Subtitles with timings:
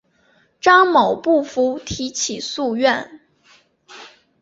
[0.59, 3.21] 张某不服提起诉愿。